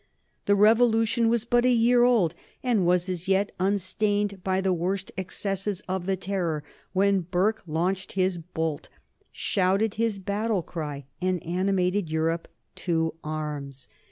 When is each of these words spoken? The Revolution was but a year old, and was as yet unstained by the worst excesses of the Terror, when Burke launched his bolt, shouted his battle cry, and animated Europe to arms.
The 0.47 0.55
Revolution 0.55 1.29
was 1.29 1.45
but 1.45 1.63
a 1.63 1.71
year 1.71 2.03
old, 2.03 2.33
and 2.63 2.87
was 2.87 3.07
as 3.07 3.27
yet 3.27 3.51
unstained 3.59 4.43
by 4.43 4.59
the 4.59 4.73
worst 4.73 5.11
excesses 5.15 5.83
of 5.87 6.07
the 6.07 6.15
Terror, 6.15 6.63
when 6.91 7.19
Burke 7.21 7.61
launched 7.67 8.13
his 8.13 8.39
bolt, 8.39 8.89
shouted 9.31 9.93
his 10.01 10.17
battle 10.17 10.63
cry, 10.63 11.05
and 11.21 11.39
animated 11.43 12.09
Europe 12.09 12.47
to 12.77 13.13
arms. 13.23 13.87